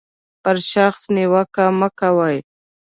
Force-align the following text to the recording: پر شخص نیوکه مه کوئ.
پر 0.43 0.55
شخص 0.71 1.01
نیوکه 1.15 1.65
مه 1.79 1.89
کوئ. 1.99 2.37